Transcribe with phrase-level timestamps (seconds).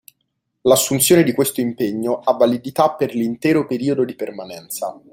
[0.63, 4.99] L’assunzione di questo impegno ha validità per l’intero periodo di permanenza